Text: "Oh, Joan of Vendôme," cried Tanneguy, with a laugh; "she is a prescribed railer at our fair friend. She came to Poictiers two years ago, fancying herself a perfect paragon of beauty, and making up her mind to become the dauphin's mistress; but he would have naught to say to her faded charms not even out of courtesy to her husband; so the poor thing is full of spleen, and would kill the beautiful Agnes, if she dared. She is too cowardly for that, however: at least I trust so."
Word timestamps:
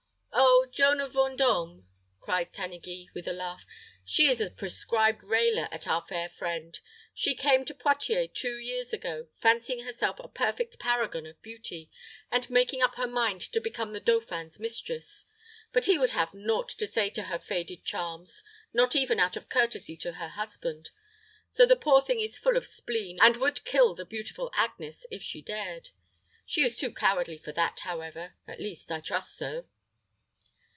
"Oh, 0.33 0.67
Joan 0.71 1.01
of 1.01 1.11
Vendôme," 1.13 1.83
cried 2.21 2.53
Tanneguy, 2.53 3.07
with 3.13 3.27
a 3.27 3.33
laugh; 3.33 3.65
"she 4.05 4.27
is 4.27 4.39
a 4.39 4.49
prescribed 4.49 5.21
railer 5.21 5.67
at 5.69 5.85
our 5.85 6.01
fair 6.07 6.29
friend. 6.29 6.79
She 7.13 7.35
came 7.35 7.65
to 7.65 7.73
Poictiers 7.73 8.29
two 8.33 8.57
years 8.57 8.93
ago, 8.93 9.27
fancying 9.39 9.81
herself 9.83 10.17
a 10.19 10.29
perfect 10.29 10.79
paragon 10.79 11.25
of 11.25 11.41
beauty, 11.41 11.91
and 12.31 12.49
making 12.49 12.81
up 12.81 12.95
her 12.95 13.07
mind 13.07 13.41
to 13.41 13.59
become 13.59 13.91
the 13.91 13.99
dauphin's 13.99 14.61
mistress; 14.61 15.25
but 15.73 15.85
he 15.85 15.97
would 15.97 16.11
have 16.11 16.33
naught 16.33 16.69
to 16.69 16.87
say 16.87 17.09
to 17.11 17.23
her 17.23 17.37
faded 17.39 17.83
charms 17.83 18.43
not 18.71 18.95
even 18.95 19.19
out 19.19 19.35
of 19.35 19.49
courtesy 19.49 19.97
to 19.97 20.13
her 20.13 20.29
husband; 20.29 20.91
so 21.49 21.65
the 21.65 21.75
poor 21.75 22.01
thing 22.01 22.21
is 22.21 22.39
full 22.39 22.55
of 22.55 22.65
spleen, 22.65 23.17
and 23.21 23.35
would 23.35 23.65
kill 23.65 23.93
the 23.93 24.05
beautiful 24.05 24.49
Agnes, 24.53 25.05
if 25.11 25.21
she 25.21 25.41
dared. 25.41 25.89
She 26.45 26.63
is 26.63 26.77
too 26.77 26.93
cowardly 26.93 27.37
for 27.37 27.51
that, 27.51 27.81
however: 27.81 28.35
at 28.47 28.61
least 28.61 28.89
I 28.93 29.01
trust 29.01 29.35
so." 29.35 29.65